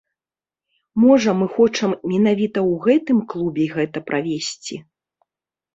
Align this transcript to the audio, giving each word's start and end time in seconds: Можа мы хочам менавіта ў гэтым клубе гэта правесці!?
Можа 1.03 1.29
мы 1.41 1.45
хочам 1.59 1.91
менавіта 2.15 2.59
ў 2.71 2.83
гэтым 2.87 3.17
клубе 3.35 3.65
гэта 3.79 3.97
правесці!? 4.11 4.75